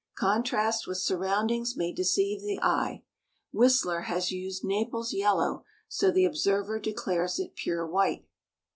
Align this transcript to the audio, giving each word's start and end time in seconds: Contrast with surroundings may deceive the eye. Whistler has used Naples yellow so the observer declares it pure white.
Contrast 0.17 0.87
with 0.87 0.97
surroundings 0.97 1.77
may 1.77 1.93
deceive 1.93 2.41
the 2.41 2.59
eye. 2.63 3.03
Whistler 3.53 4.01
has 4.09 4.31
used 4.31 4.63
Naples 4.63 5.13
yellow 5.13 5.63
so 5.87 6.09
the 6.09 6.25
observer 6.25 6.79
declares 6.79 7.37
it 7.37 7.53
pure 7.55 7.85
white. 7.85 8.25